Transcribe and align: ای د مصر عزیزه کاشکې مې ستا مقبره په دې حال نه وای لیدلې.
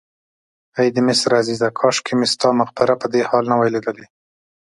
ای 0.79 0.87
د 0.95 0.97
مصر 1.07 1.29
عزیزه 1.41 1.67
کاشکې 1.79 2.13
مې 2.19 2.27
ستا 2.33 2.49
مقبره 2.61 2.93
په 3.01 3.07
دې 3.13 3.21
حال 3.29 3.45
نه 3.51 3.55
وای 3.57 3.69
لیدلې. 3.75 4.05